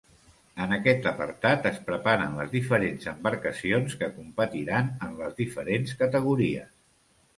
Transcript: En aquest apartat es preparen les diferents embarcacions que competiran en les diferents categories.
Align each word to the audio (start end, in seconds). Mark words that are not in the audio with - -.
En 0.63 0.71
aquest 0.75 1.03
apartat 1.09 1.67
es 1.71 1.75
preparen 1.89 2.33
les 2.41 2.49
diferents 2.55 3.05
embarcacions 3.13 3.99
que 4.03 4.09
competiran 4.17 4.91
en 5.09 5.15
les 5.21 5.37
diferents 5.43 5.95
categories. 6.05 6.73